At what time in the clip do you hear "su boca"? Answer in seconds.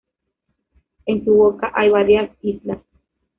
1.23-1.71